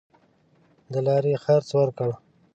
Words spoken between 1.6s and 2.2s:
ورکړ.